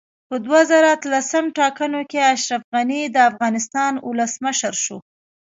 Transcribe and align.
په 0.29 0.35
دوه 0.45 0.61
زره 0.71 0.87
اتلسم 0.95 1.45
ټاکنو 1.57 2.01
کې 2.11 2.19
اشرف 2.33 2.63
غني 2.73 3.01
دا 3.15 3.21
افغانستان 3.31 3.93
اولسمشر 4.07 4.73
شو 4.83 4.97